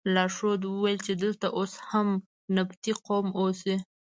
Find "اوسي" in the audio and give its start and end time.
3.39-3.75